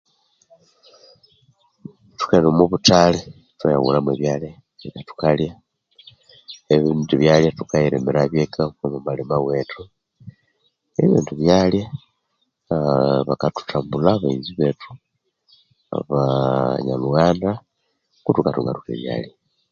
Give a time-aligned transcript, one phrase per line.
[2.17, 3.19] Thukaghenda omwa buthali
[3.51, 4.13] ithwayaghulha mwe
[4.87, 5.53] ebyalhya,
[6.75, 9.83] ebindi byalya thukayilimirabyo eka omwa malima wethu.
[11.01, 11.85] Ebindi byalya
[12.73, 14.91] aa bakathuthambulha baghenzi bethu,
[15.97, 16.19] aba
[16.85, 17.51] nyalhughanda,
[18.23, 19.33] kuthuka thunga thutya ebyalya.